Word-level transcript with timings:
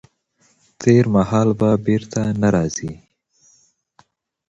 تېر 0.81 1.05
مهال 1.15 1.49
به 1.59 1.69
بیرته 1.85 2.21
نه 2.41 2.49
راځي. 2.55 2.93